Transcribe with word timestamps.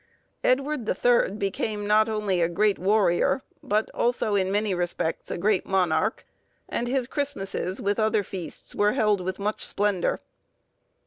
Edward 0.43 0.87
the 0.87 0.95
Third 0.95 1.37
became 1.37 1.85
not 1.85 2.09
only 2.09 2.41
a 2.41 2.49
great 2.49 2.79
warrior, 2.79 3.43
but, 3.61 3.91
also, 3.93 4.33
in 4.33 4.51
many 4.51 4.73
respects, 4.73 5.29
a 5.29 5.37
great 5.37 5.63
monarch, 5.67 6.25
and 6.67 6.87
his 6.87 7.05
Christmasses, 7.05 7.79
with 7.79 7.99
other 7.99 8.23
feasts, 8.23 8.73
were 8.73 8.93
held 8.93 9.21
with 9.21 9.37
much 9.37 9.63
splendour. 9.63 10.19